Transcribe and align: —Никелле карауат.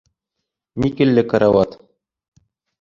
—Никелле 0.85 1.23
карауат. 1.29 1.71